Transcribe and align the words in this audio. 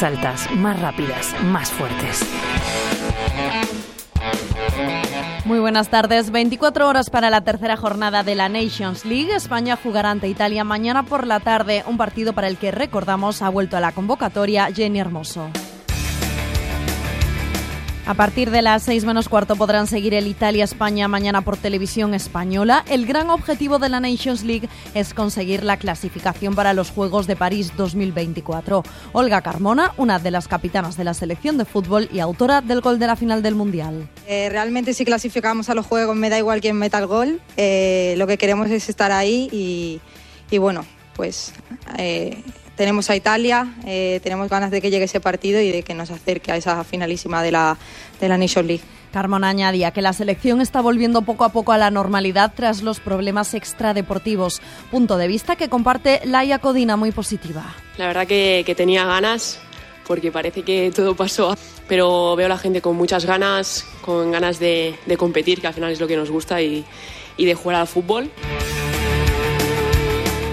más 0.00 0.02
altas, 0.02 0.50
más 0.52 0.80
rápidas, 0.80 1.34
más 1.44 1.70
fuertes. 1.70 2.24
Muy 5.44 5.58
buenas 5.58 5.88
tardes. 5.88 6.30
24 6.30 6.88
horas 6.88 7.10
para 7.10 7.28
la 7.28 7.42
tercera 7.42 7.76
jornada 7.76 8.22
de 8.22 8.34
la 8.34 8.48
Nations 8.48 9.04
League. 9.04 9.34
España 9.34 9.76
jugará 9.76 10.10
ante 10.10 10.28
Italia 10.28 10.64
mañana 10.64 11.02
por 11.02 11.26
la 11.26 11.40
tarde, 11.40 11.84
un 11.86 11.98
partido 11.98 12.32
para 12.32 12.48
el 12.48 12.56
que 12.56 12.70
recordamos 12.70 13.42
ha 13.42 13.50
vuelto 13.50 13.76
a 13.76 13.80
la 13.80 13.92
convocatoria 13.92 14.70
Jenny 14.72 15.00
Hermoso. 15.00 15.50
A 18.10 18.14
partir 18.14 18.50
de 18.50 18.60
las 18.60 18.82
6 18.82 19.04
menos 19.04 19.28
cuarto 19.28 19.54
podrán 19.54 19.86
seguir 19.86 20.14
el 20.14 20.26
Italia-España 20.26 21.06
mañana 21.06 21.42
por 21.42 21.56
televisión 21.56 22.12
española. 22.12 22.84
El 22.88 23.06
gran 23.06 23.30
objetivo 23.30 23.78
de 23.78 23.88
la 23.88 24.00
Nations 24.00 24.42
League 24.42 24.68
es 24.94 25.14
conseguir 25.14 25.62
la 25.62 25.76
clasificación 25.76 26.56
para 26.56 26.74
los 26.74 26.90
Juegos 26.90 27.28
de 27.28 27.36
París 27.36 27.72
2024. 27.76 28.82
Olga 29.12 29.42
Carmona, 29.42 29.92
una 29.96 30.18
de 30.18 30.32
las 30.32 30.48
capitanas 30.48 30.96
de 30.96 31.04
la 31.04 31.14
selección 31.14 31.56
de 31.56 31.64
fútbol 31.64 32.08
y 32.12 32.18
autora 32.18 32.62
del 32.62 32.80
gol 32.80 32.98
de 32.98 33.06
la 33.06 33.14
final 33.14 33.44
del 33.44 33.54
Mundial. 33.54 34.08
Eh, 34.26 34.48
realmente 34.50 34.92
si 34.92 35.04
clasificamos 35.04 35.70
a 35.70 35.74
los 35.76 35.86
Juegos 35.86 36.16
me 36.16 36.30
da 36.30 36.38
igual 36.38 36.60
quién 36.60 36.74
meta 36.74 36.98
el 36.98 37.06
gol. 37.06 37.40
Eh, 37.56 38.16
lo 38.18 38.26
que 38.26 38.38
queremos 38.38 38.68
es 38.70 38.88
estar 38.88 39.12
ahí 39.12 40.00
y, 40.50 40.58
bueno, 40.58 40.84
pues... 41.14 41.52
Eh, 41.96 42.42
tenemos 42.80 43.10
a 43.10 43.14
Italia, 43.14 43.74
eh, 43.84 44.20
tenemos 44.22 44.48
ganas 44.48 44.70
de 44.70 44.80
que 44.80 44.90
llegue 44.90 45.04
ese 45.04 45.20
partido 45.20 45.60
y 45.60 45.70
de 45.70 45.82
que 45.82 45.92
nos 45.92 46.10
acerque 46.10 46.50
a 46.50 46.56
esa 46.56 46.82
finalísima 46.82 47.42
de 47.42 47.52
la, 47.52 47.76
de 48.18 48.26
la 48.26 48.38
Nation 48.38 48.66
League. 48.66 48.82
Carmona 49.12 49.50
añadía 49.50 49.90
que 49.90 50.00
la 50.00 50.14
selección 50.14 50.62
está 50.62 50.80
volviendo 50.80 51.20
poco 51.20 51.44
a 51.44 51.50
poco 51.50 51.72
a 51.72 51.76
la 51.76 51.90
normalidad 51.90 52.54
tras 52.56 52.80
los 52.80 52.98
problemas 52.98 53.52
extradeportivos. 53.52 54.62
Punto 54.90 55.18
de 55.18 55.28
vista 55.28 55.56
que 55.56 55.68
comparte 55.68 56.22
Laia 56.24 56.58
Codina, 56.58 56.96
muy 56.96 57.12
positiva. 57.12 57.66
La 57.98 58.06
verdad 58.06 58.26
que, 58.26 58.62
que 58.64 58.74
tenía 58.74 59.04
ganas, 59.04 59.58
porque 60.06 60.32
parece 60.32 60.62
que 60.62 60.90
todo 60.90 61.14
pasó, 61.14 61.54
pero 61.86 62.34
veo 62.34 62.46
a 62.46 62.48
la 62.48 62.56
gente 62.56 62.80
con 62.80 62.96
muchas 62.96 63.26
ganas, 63.26 63.84
con 64.00 64.30
ganas 64.30 64.58
de, 64.58 64.94
de 65.04 65.16
competir, 65.18 65.60
que 65.60 65.66
al 65.66 65.74
final 65.74 65.92
es 65.92 66.00
lo 66.00 66.08
que 66.08 66.16
nos 66.16 66.30
gusta, 66.30 66.62
y, 66.62 66.86
y 67.36 67.44
de 67.44 67.52
jugar 67.52 67.76
al 67.76 67.86
fútbol. 67.86 68.30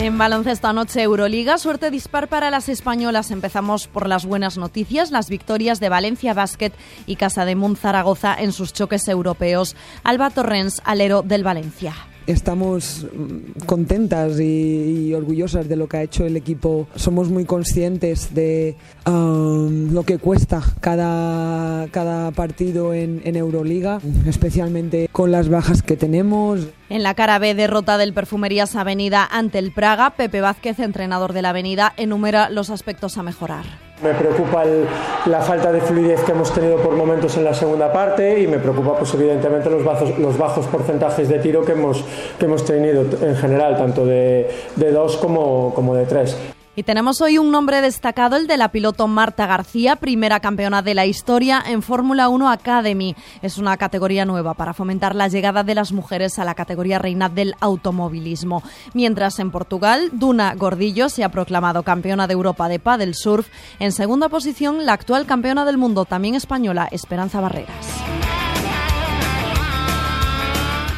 En 0.00 0.16
baloncesto 0.16 0.66
anoche 0.66 1.02
Euroliga, 1.02 1.58
suerte 1.58 1.90
dispar 1.90 2.28
para 2.28 2.50
las 2.50 2.70
españolas. 2.70 3.30
Empezamos 3.30 3.86
por 3.86 4.08
las 4.08 4.24
buenas 4.24 4.56
noticias, 4.56 5.10
las 5.10 5.28
victorias 5.28 5.78
de 5.78 5.90
Valencia 5.90 6.32
Basket 6.32 6.72
y 7.04 7.16
Casa 7.16 7.44
de 7.44 7.54
Mun 7.54 7.76
Zaragoza 7.76 8.34
en 8.34 8.52
sus 8.52 8.72
choques 8.72 9.06
europeos. 9.08 9.76
Alba 10.02 10.30
Torrens, 10.30 10.80
alero 10.86 11.20
del 11.20 11.44
Valencia 11.44 11.94
estamos 12.32 13.06
contentas 13.66 14.40
y, 14.40 15.08
y, 15.08 15.14
orgullosas 15.14 15.68
de 15.68 15.76
lo 15.76 15.88
que 15.88 15.96
ha 15.98 16.02
hecho 16.02 16.24
el 16.24 16.36
equipo. 16.36 16.88
Somos 16.94 17.30
muy 17.30 17.44
conscientes 17.44 18.34
de 18.34 18.76
um, 19.06 19.92
lo 19.92 20.04
que 20.04 20.18
cuesta 20.18 20.62
cada, 20.80 21.88
cada 21.88 22.30
partido 22.30 22.94
en, 22.94 23.20
en, 23.24 23.36
Euroliga, 23.36 24.00
especialmente 24.26 25.08
con 25.12 25.32
las 25.32 25.48
bajas 25.48 25.82
que 25.82 25.96
tenemos. 25.96 26.66
En 26.88 27.02
la 27.02 27.14
cara 27.14 27.38
B, 27.38 27.54
derrota 27.54 27.98
del 27.98 28.12
Perfumerías 28.12 28.76
Avenida 28.76 29.28
ante 29.30 29.58
el 29.58 29.72
Praga, 29.72 30.10
Pepe 30.10 30.40
Vázquez, 30.40 30.78
entrenador 30.78 31.32
de 31.32 31.42
la 31.42 31.50
Avenida, 31.50 31.92
enumera 31.96 32.50
los 32.50 32.70
aspectos 32.70 33.18
a 33.18 33.22
mejorar. 33.22 33.89
Me 34.02 34.14
preocupa 34.14 34.64
el, 34.64 34.86
la 35.26 35.40
falta 35.40 35.70
de 35.72 35.80
fluidez 35.80 36.22
que 36.22 36.32
hemos 36.32 36.52
tenido 36.52 36.78
por 36.78 36.94
momentos 36.94 37.36
en 37.36 37.44
la 37.44 37.52
segunda 37.52 37.92
parte 37.92 38.40
y 38.40 38.46
me 38.46 38.58
preocupa 38.58 38.96
pues 38.96 39.12
evidentemente 39.14 39.68
los 39.68 39.84
bajos, 39.84 40.18
los 40.18 40.38
bajos 40.38 40.66
porcentajes 40.66 41.28
de 41.28 41.38
tiro 41.38 41.64
que 41.64 41.72
hemos, 41.72 42.04
que 42.38 42.46
hemos 42.46 42.64
tenido 42.64 43.04
en 43.20 43.36
general, 43.36 43.76
tanto 43.76 44.06
de, 44.06 44.50
de 44.76 44.90
dos 44.90 45.16
como, 45.16 45.74
como 45.74 45.94
de 45.94 46.06
tres. 46.06 46.36
Y 46.80 46.82
tenemos 46.82 47.20
hoy 47.20 47.36
un 47.36 47.50
nombre 47.50 47.82
destacado, 47.82 48.36
el 48.36 48.46
de 48.46 48.56
la 48.56 48.72
piloto 48.72 49.06
Marta 49.06 49.44
García, 49.44 49.96
primera 49.96 50.40
campeona 50.40 50.80
de 50.80 50.94
la 50.94 51.04
historia 51.04 51.62
en 51.66 51.82
Fórmula 51.82 52.30
1 52.30 52.50
Academy. 52.50 53.14
Es 53.42 53.58
una 53.58 53.76
categoría 53.76 54.24
nueva 54.24 54.54
para 54.54 54.72
fomentar 54.72 55.14
la 55.14 55.28
llegada 55.28 55.62
de 55.62 55.74
las 55.74 55.92
mujeres 55.92 56.38
a 56.38 56.44
la 56.46 56.54
categoría 56.54 56.98
reina 56.98 57.28
del 57.28 57.54
automovilismo. 57.60 58.62
Mientras 58.94 59.40
en 59.40 59.50
Portugal, 59.50 60.08
Duna 60.14 60.54
Gordillo 60.54 61.10
se 61.10 61.22
ha 61.22 61.28
proclamado 61.28 61.82
campeona 61.82 62.26
de 62.26 62.32
Europa 62.32 62.66
de 62.70 62.78
paddle 62.78 63.12
surf. 63.12 63.48
En 63.78 63.92
segunda 63.92 64.30
posición, 64.30 64.86
la 64.86 64.94
actual 64.94 65.26
campeona 65.26 65.66
del 65.66 65.76
mundo, 65.76 66.06
también 66.06 66.34
española, 66.34 66.88
Esperanza 66.90 67.42
Barreras. 67.42 68.09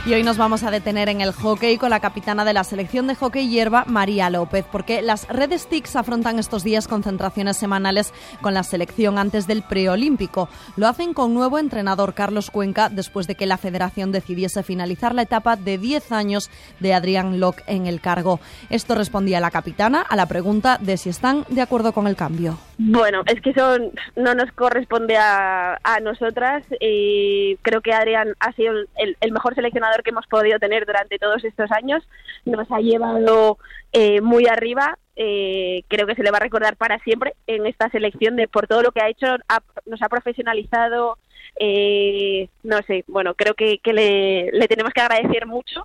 Y 0.05 0.13
hoy 0.15 0.25
nos 0.25 0.37
vamos 0.37 0.65
a 0.65 0.73
detener 0.73 1.09
en 1.09 1.21
el 1.21 1.31
hockey 1.31 1.79
con 1.79 1.91
la 1.91 2.01
capitana 2.01 2.45
de 2.45 2.53
la 2.53 2.65
selección 2.65 3.07
de 3.07 3.15
hockey 3.15 3.49
hierba, 3.49 3.85
María 3.87 4.31
López, 4.31 4.65
porque 4.71 5.01
las 5.01 5.29
Red 5.29 5.57
Sticks 5.57 5.95
afrontan 5.95 6.41
estos 6.41 6.65
días 6.65 6.89
concentraciones 6.89 7.57
semanales 7.57 8.13
con 8.41 8.53
la 8.53 8.65
selección 8.65 9.17
antes 9.17 9.47
del 9.47 9.63
preolímpico. 9.63 10.49
Lo 10.75 10.89
hacen 10.89 11.15
con 11.15 11.35
nuevo 11.35 11.61
entrenador 11.61 12.15
Carlos 12.15 12.51
Cuenca 12.51 12.89
después 12.89 13.29
de 13.29 13.37
que 13.37 13.47
la 13.47 13.59
federación 13.59 14.11
decidiese 14.11 14.65
finalizar 14.65 15.15
la 15.15 15.23
etapa 15.23 15.55
de 15.55 15.79
10 15.79 16.11
años 16.11 16.51
de 16.81 16.95
Adrián 16.95 17.39
Locke 17.39 17.63
en 17.69 17.87
el 17.87 18.01
cargo. 18.01 18.41
Esto 18.71 18.97
respondía 18.97 19.39
la 19.39 19.53
capitana 19.53 20.01
a 20.01 20.17
la 20.17 20.27
pregunta 20.27 20.79
de 20.79 20.97
si 20.97 21.11
están 21.11 21.47
de 21.49 21.63
acuerdo 21.63 21.93
con 21.93 22.09
el 22.09 22.17
cambio. 22.17 22.59
Bueno, 22.85 23.23
es 23.27 23.41
que 23.41 23.51
eso 23.51 23.79
no 24.17 24.35
nos 24.35 24.51
corresponde 24.53 25.17
a, 25.17 25.79
a 25.85 26.01
nosotras. 26.01 26.65
y 26.81 27.57
creo 27.63 27.81
que 27.81 27.93
Adrián 27.93 28.35
ha 28.41 28.53
sido 28.55 28.75
el, 28.97 29.33
mejor 29.33 29.55
seleccionador 29.55 30.03
que 30.03 30.11
hemos 30.11 30.27
podido 30.27 30.59
tener 30.59 30.85
durante 30.85 31.19
todos 31.21 31.45
estos 31.45 31.71
años. 31.71 32.03
Nos 32.45 32.69
ha 32.73 32.81
llevado 32.81 33.59
eh, 33.93 34.21
muy 34.21 34.49
arriba. 34.49 34.99
Eh, 35.15 35.85
creo 35.87 36.09
que 36.09 36.17
se 36.17 36.25
le 36.25 36.33
va 36.33 36.39
a 36.39 36.41
recordar 36.41 36.77
para 36.77 36.99
siempre 37.01 37.35
en 37.47 37.67
esta 37.67 37.89
selección 37.91 38.35
de 38.35 38.49
por 38.49 38.67
todo 38.67 38.83
lo 38.83 38.91
que 38.91 39.01
ha 39.01 39.09
hecho. 39.09 39.27
Ha, 39.49 39.61
nos 39.87 40.03
ha 40.03 40.09
profesionalizado. 40.09 41.19
Eh, 41.61 42.49
no 42.65 42.79
sé, 42.89 43.05
bueno, 43.07 43.35
creo 43.35 43.55
que, 43.55 43.79
que 43.79 43.93
le, 43.93 44.67
tenemos 44.67 44.93
que 44.93 45.03
agradecer 45.03 45.47
mucho, 45.47 45.85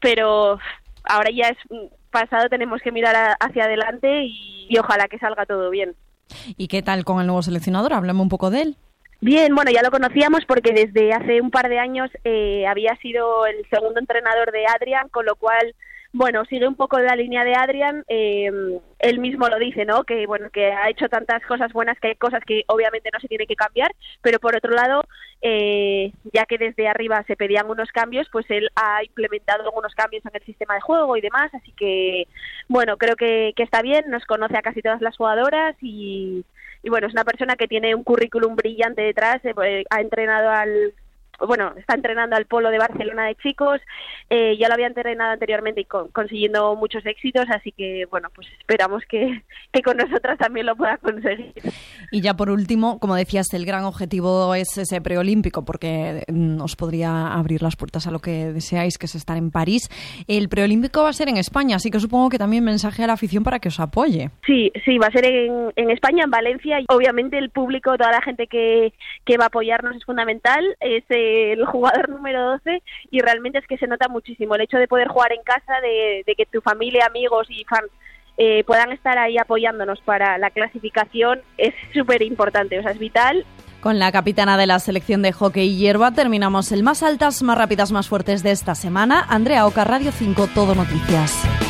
pero 0.00 0.58
ahora 1.04 1.30
ya 1.30 1.48
es 1.48 1.58
pasado, 2.10 2.48
tenemos 2.48 2.80
que 2.80 2.92
mirar 2.92 3.36
hacia 3.38 3.64
adelante 3.64 4.22
y 4.24 4.78
ojalá 4.78 5.08
que 5.08 5.18
salga 5.18 5.44
todo 5.44 5.68
bien. 5.68 5.94
¿Y 6.56 6.68
qué 6.68 6.82
tal 6.82 7.04
con 7.04 7.20
el 7.20 7.26
nuevo 7.26 7.42
seleccionador? 7.42 7.92
Háblame 7.92 8.20
un 8.20 8.28
poco 8.28 8.50
de 8.50 8.62
él. 8.62 8.76
Bien, 9.20 9.54
bueno, 9.54 9.70
ya 9.70 9.82
lo 9.82 9.90
conocíamos 9.90 10.44
porque 10.46 10.72
desde 10.72 11.12
hace 11.12 11.40
un 11.40 11.50
par 11.50 11.68
de 11.68 11.78
años 11.78 12.10
eh, 12.24 12.66
había 12.66 12.94
sido 12.96 13.46
el 13.46 13.66
segundo 13.70 13.98
entrenador 13.98 14.52
de 14.52 14.66
Adrian, 14.66 15.08
con 15.08 15.24
lo 15.24 15.36
cual, 15.36 15.74
bueno, 16.16 16.46
sigue 16.46 16.66
un 16.66 16.76
poco 16.76 16.98
la 16.98 17.14
línea 17.14 17.44
de 17.44 17.54
Adrian. 17.54 18.02
Eh, 18.08 18.50
él 18.98 19.18
mismo 19.18 19.48
lo 19.48 19.58
dice, 19.58 19.84
¿no? 19.84 20.04
Que 20.04 20.26
bueno, 20.26 20.48
que 20.50 20.72
ha 20.72 20.88
hecho 20.88 21.10
tantas 21.10 21.44
cosas 21.44 21.72
buenas 21.74 21.98
que 22.00 22.08
hay 22.08 22.14
cosas 22.14 22.42
que 22.46 22.64
obviamente 22.68 23.10
no 23.12 23.20
se 23.20 23.28
tienen 23.28 23.46
que 23.46 23.54
cambiar, 23.54 23.94
pero 24.22 24.38
por 24.38 24.56
otro 24.56 24.72
lado, 24.72 25.02
eh, 25.42 26.12
ya 26.32 26.46
que 26.46 26.56
desde 26.56 26.88
arriba 26.88 27.22
se 27.26 27.36
pedían 27.36 27.70
unos 27.70 27.92
cambios, 27.92 28.28
pues 28.32 28.46
él 28.48 28.70
ha 28.76 29.04
implementado 29.04 29.62
algunos 29.62 29.94
cambios 29.94 30.24
en 30.24 30.32
el 30.34 30.42
sistema 30.44 30.74
de 30.74 30.80
juego 30.80 31.18
y 31.18 31.20
demás, 31.20 31.52
así 31.52 31.72
que 31.72 32.26
bueno, 32.68 32.96
creo 32.96 33.16
que, 33.16 33.52
que 33.54 33.62
está 33.62 33.82
bien, 33.82 34.08
nos 34.08 34.24
conoce 34.24 34.56
a 34.56 34.62
casi 34.62 34.80
todas 34.80 35.02
las 35.02 35.16
jugadoras 35.16 35.76
y 35.82 36.44
y 36.82 36.88
bueno, 36.88 37.08
es 37.08 37.14
una 37.14 37.24
persona 37.24 37.56
que 37.56 37.66
tiene 37.66 37.96
un 37.96 38.04
currículum 38.04 38.54
brillante 38.54 39.02
detrás, 39.02 39.40
eh, 39.44 39.84
ha 39.90 40.00
entrenado 40.00 40.50
al 40.50 40.94
bueno, 41.44 41.72
está 41.76 41.94
entrenando 41.94 42.36
al 42.36 42.46
Polo 42.46 42.70
de 42.70 42.78
Barcelona 42.78 43.26
de 43.26 43.34
chicos, 43.36 43.80
eh, 44.30 44.56
ya 44.58 44.68
lo 44.68 44.74
había 44.74 44.86
entrenado 44.86 45.32
anteriormente 45.32 45.80
y 45.80 45.84
con, 45.84 46.08
consiguiendo 46.08 46.74
muchos 46.76 47.04
éxitos, 47.04 47.44
así 47.50 47.72
que 47.72 48.06
bueno, 48.10 48.28
pues 48.34 48.46
esperamos 48.58 49.02
que, 49.08 49.42
que, 49.72 49.82
con 49.82 49.96
nosotras 49.96 50.38
también 50.38 50.66
lo 50.66 50.76
pueda 50.76 50.96
conseguir. 50.98 51.52
Y 52.10 52.20
ya 52.20 52.34
por 52.34 52.50
último, 52.50 52.98
como 52.98 53.14
decías, 53.14 53.46
el 53.52 53.66
gran 53.66 53.84
objetivo 53.84 54.54
es 54.54 54.78
ese 54.78 55.00
preolímpico, 55.00 55.64
porque 55.64 56.24
os 56.60 56.76
podría 56.76 57.32
abrir 57.34 57.62
las 57.62 57.76
puertas 57.76 58.06
a 58.06 58.10
lo 58.10 58.20
que 58.20 58.52
deseáis, 58.52 58.98
que 58.98 59.06
es 59.06 59.14
estar 59.14 59.36
en 59.36 59.50
París. 59.50 59.88
El 60.28 60.48
preolímpico 60.48 61.02
va 61.02 61.10
a 61.10 61.12
ser 61.12 61.28
en 61.28 61.36
España, 61.36 61.76
así 61.76 61.90
que 61.90 62.00
supongo 62.00 62.28
que 62.28 62.38
también 62.38 62.64
mensaje 62.64 63.04
a 63.04 63.06
la 63.06 63.12
afición 63.14 63.44
para 63.44 63.58
que 63.58 63.68
os 63.68 63.80
apoye. 63.80 64.30
Sí, 64.46 64.72
sí, 64.84 64.98
va 64.98 65.08
a 65.08 65.10
ser 65.10 65.26
en, 65.26 65.72
en 65.76 65.90
España, 65.90 66.24
en 66.24 66.30
Valencia, 66.30 66.80
y 66.80 66.86
obviamente 66.88 67.38
el 67.38 67.50
público, 67.50 67.96
toda 67.96 68.12
la 68.12 68.22
gente 68.22 68.46
que, 68.46 68.92
que 69.24 69.36
va 69.36 69.44
a 69.44 69.48
apoyarnos 69.48 69.96
es 69.96 70.04
fundamental. 70.04 70.64
Es, 70.80 71.04
el 71.52 71.64
jugador 71.66 72.08
número 72.08 72.42
12 72.52 72.82
y 73.10 73.20
realmente 73.20 73.58
es 73.58 73.66
que 73.66 73.78
se 73.78 73.86
nota 73.86 74.08
muchísimo 74.08 74.54
el 74.54 74.62
hecho 74.62 74.78
de 74.78 74.88
poder 74.88 75.08
jugar 75.08 75.32
en 75.32 75.42
casa, 75.42 75.74
de, 75.80 76.24
que 76.36 76.46
tu 76.46 76.60
familia, 76.60 77.06
amigos 77.06 77.46
y 77.50 77.64
fans 77.64 77.90
eh, 78.38 78.64
puedan 78.64 78.92
estar 78.92 79.18
ahí 79.18 79.38
apoyándonos 79.38 80.00
para 80.02 80.36
la 80.38 80.50
clasificación 80.50 81.40
es 81.56 81.74
súper 81.94 82.22
importante, 82.22 82.78
o 82.78 82.82
sea, 82.82 82.92
es 82.92 82.98
vital. 82.98 83.46
Con 83.80 83.98
la 83.98 84.10
capitana 84.12 84.56
de 84.58 84.66
la 84.66 84.78
selección 84.78 85.22
de 85.22 85.32
hockey 85.32 85.76
hierba 85.76 86.12
terminamos 86.12 86.72
el 86.72 86.82
más 86.82 87.02
altas, 87.02 87.42
más 87.42 87.56
rápidas, 87.56 87.92
más 87.92 88.08
fuertes 88.08 88.42
de 88.42 88.50
esta 88.50 88.74
semana. 88.74 89.24
Andrea 89.28 89.66
Oca, 89.66 89.84
Radio 89.84 90.12
5, 90.12 90.48
Todo 90.54 90.74
Noticias. 90.74 91.65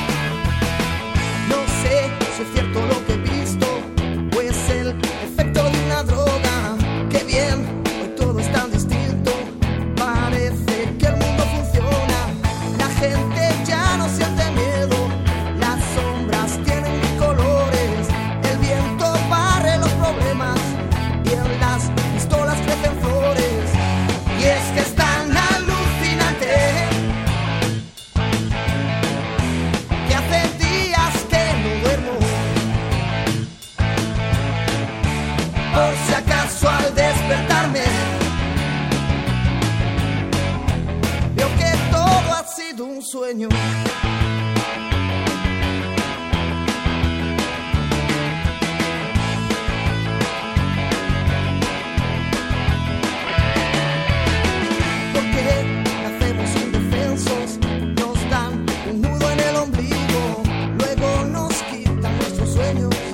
Sueño. 43.02 43.48
Porque 55.14 55.46
nacemos 56.02 56.50
indefensos, 56.62 57.58
nos 57.96 58.30
dan 58.30 58.66
un 58.90 59.00
nudo 59.00 59.30
en 59.30 59.40
el 59.40 59.56
ombligo, 59.56 60.42
luego 60.78 61.24
nos 61.24 61.54
quitan 61.70 62.18
nuestros 62.18 62.52
sueños 62.52 63.05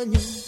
sueño. 0.00 0.39